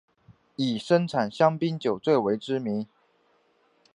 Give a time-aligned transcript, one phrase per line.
[0.55, 2.87] 以生产香槟酒最为知名。